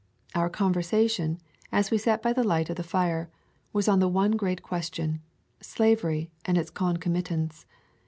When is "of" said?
2.71-2.75